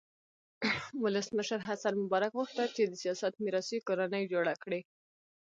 [1.03, 4.81] ولسمشر حسن مبارک غوښتل چې د سیاست میراثي کورنۍ جوړه کړي.